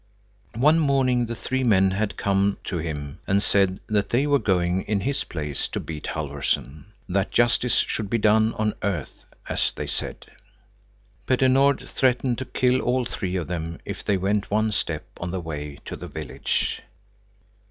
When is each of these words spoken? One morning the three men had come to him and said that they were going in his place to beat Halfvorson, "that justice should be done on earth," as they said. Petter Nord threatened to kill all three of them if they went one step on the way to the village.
One 0.57 0.79
morning 0.79 1.27
the 1.27 1.35
three 1.35 1.63
men 1.63 1.91
had 1.91 2.17
come 2.17 2.57
to 2.63 2.79
him 2.79 3.19
and 3.27 3.43
said 3.43 3.79
that 3.87 4.09
they 4.09 4.25
were 4.25 4.39
going 4.39 4.81
in 4.85 5.01
his 5.01 5.23
place 5.23 5.67
to 5.67 5.79
beat 5.79 6.07
Halfvorson, 6.07 6.85
"that 7.07 7.29
justice 7.29 7.75
should 7.75 8.09
be 8.09 8.17
done 8.17 8.55
on 8.55 8.73
earth," 8.81 9.25
as 9.47 9.71
they 9.71 9.85
said. 9.85 10.25
Petter 11.27 11.47
Nord 11.49 11.87
threatened 11.87 12.39
to 12.39 12.45
kill 12.45 12.81
all 12.81 13.05
three 13.05 13.35
of 13.35 13.45
them 13.47 13.77
if 13.85 14.03
they 14.03 14.17
went 14.17 14.49
one 14.49 14.71
step 14.71 15.05
on 15.17 15.29
the 15.29 15.39
way 15.39 15.77
to 15.85 15.95
the 15.95 16.07
village. 16.07 16.81